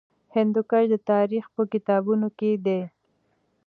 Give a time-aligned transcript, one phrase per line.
[0.35, 2.81] هندوکش د تاریخ په کتابونو کې دی.